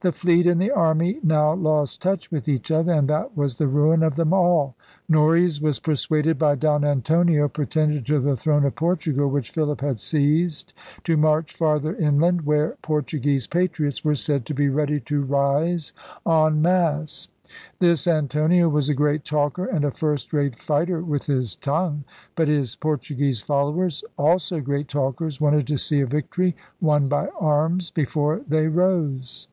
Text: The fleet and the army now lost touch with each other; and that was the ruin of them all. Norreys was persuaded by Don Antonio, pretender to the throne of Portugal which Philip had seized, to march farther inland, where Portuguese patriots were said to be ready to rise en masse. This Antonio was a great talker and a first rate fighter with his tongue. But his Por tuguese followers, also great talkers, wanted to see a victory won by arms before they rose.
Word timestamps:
The 0.00 0.12
fleet 0.12 0.46
and 0.46 0.60
the 0.60 0.70
army 0.70 1.18
now 1.22 1.54
lost 1.54 2.02
touch 2.02 2.30
with 2.30 2.46
each 2.46 2.70
other; 2.70 2.92
and 2.92 3.08
that 3.08 3.34
was 3.34 3.56
the 3.56 3.66
ruin 3.66 4.02
of 4.02 4.16
them 4.16 4.34
all. 4.34 4.74
Norreys 5.08 5.62
was 5.62 5.78
persuaded 5.80 6.38
by 6.38 6.56
Don 6.56 6.84
Antonio, 6.84 7.48
pretender 7.48 8.02
to 8.02 8.18
the 8.20 8.36
throne 8.36 8.66
of 8.66 8.74
Portugal 8.74 9.30
which 9.30 9.48
Philip 9.50 9.80
had 9.80 10.00
seized, 10.00 10.74
to 11.04 11.16
march 11.16 11.54
farther 11.54 11.96
inland, 11.96 12.42
where 12.44 12.76
Portuguese 12.82 13.46
patriots 13.46 14.04
were 14.04 14.14
said 14.14 14.44
to 14.44 14.52
be 14.52 14.68
ready 14.68 15.00
to 15.00 15.22
rise 15.22 15.94
en 16.28 16.60
masse. 16.60 17.28
This 17.78 18.06
Antonio 18.06 18.68
was 18.68 18.90
a 18.90 18.94
great 18.94 19.24
talker 19.24 19.64
and 19.64 19.86
a 19.86 19.90
first 19.90 20.34
rate 20.34 20.58
fighter 20.58 21.00
with 21.00 21.28
his 21.28 21.56
tongue. 21.56 22.04
But 22.36 22.48
his 22.48 22.76
Por 22.76 22.98
tuguese 22.98 23.42
followers, 23.42 24.04
also 24.18 24.60
great 24.60 24.88
talkers, 24.88 25.40
wanted 25.40 25.66
to 25.68 25.78
see 25.78 26.02
a 26.02 26.06
victory 26.06 26.54
won 26.78 27.08
by 27.08 27.28
arms 27.40 27.90
before 27.90 28.42
they 28.46 28.66
rose. 28.66 29.48